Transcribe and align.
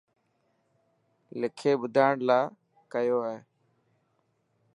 لکي 1.39 1.71
ٻڌائڻ 1.81 2.15
لاءِ 2.27 2.45
ڪيو 2.91 3.19
هي. 3.27 3.37